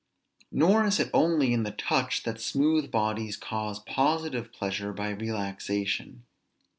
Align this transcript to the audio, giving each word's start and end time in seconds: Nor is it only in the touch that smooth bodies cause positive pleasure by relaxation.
Nor 0.51 0.83
is 0.85 0.99
it 0.99 1.11
only 1.13 1.53
in 1.53 1.61
the 1.61 1.69
touch 1.69 2.23
that 2.23 2.41
smooth 2.41 2.89
bodies 2.89 3.37
cause 3.37 3.77
positive 3.77 4.51
pleasure 4.51 4.93
by 4.93 5.09
relaxation. 5.11 6.23